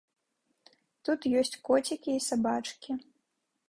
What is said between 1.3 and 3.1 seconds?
ёсць коцікі і сабачкі.